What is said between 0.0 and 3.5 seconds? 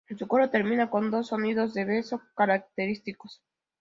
Su coro termina con dos sonidos de beso característicos.